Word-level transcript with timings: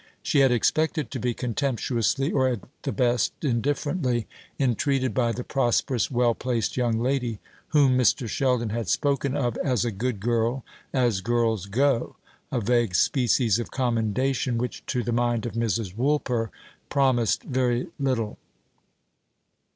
She 0.23 0.39
had 0.39 0.51
expected 0.51 1.11
to 1.11 1.19
be 1.19 1.35
contemptuously 1.35 2.31
or, 2.31 2.47
at 2.47 2.61
the 2.81 2.91
best, 2.91 3.33
indifferently 3.43 4.25
entreated 4.59 5.13
by 5.13 5.31
the 5.31 5.43
prosperous 5.43 6.09
well 6.09 6.33
placed 6.33 6.75
young 6.75 6.97
lady, 6.97 7.37
whom 7.67 7.99
Mr. 7.99 8.27
Sheldon 8.27 8.69
had 8.71 8.87
spoken 8.89 9.35
of 9.37 9.57
as 9.57 9.85
a 9.85 9.91
good 9.91 10.19
girl, 10.19 10.65
as 10.91 11.21
girls 11.21 11.67
go; 11.67 12.15
a 12.51 12.59
vague 12.59 12.95
species 12.95 13.59
of 13.59 13.69
commendation, 13.69 14.57
which, 14.57 14.83
to 14.87 15.03
the 15.03 15.11
mind 15.13 15.45
of 15.45 15.53
Mrs. 15.53 15.95
Woolper, 15.95 16.49
promised 16.89 17.43
very 17.43 17.89
little. 17.99 18.39